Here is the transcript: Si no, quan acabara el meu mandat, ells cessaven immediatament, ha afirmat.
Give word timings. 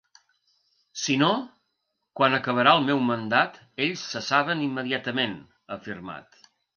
Si 1.01 1.17
no, 1.23 1.27
quan 2.19 2.37
acabara 2.37 2.73
el 2.77 2.87
meu 2.87 3.03
mandat, 3.09 3.59
ells 3.87 4.07
cessaven 4.15 4.65
immediatament, 4.69 5.37
ha 5.69 5.77
afirmat. 5.81 6.41